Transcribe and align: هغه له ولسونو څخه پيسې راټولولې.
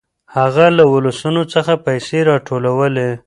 هغه 0.35 0.65
له 0.77 0.83
ولسونو 0.93 1.41
څخه 1.53 1.73
پيسې 1.85 2.19
راټولولې. 2.29 3.09